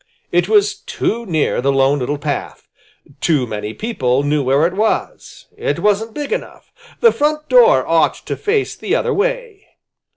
[0.31, 2.67] It was too near the Lone Little Path.
[3.19, 5.45] Too many people knew where it was.
[5.55, 6.71] It wasn't big enough.
[7.01, 9.67] The front door ought to face the other way.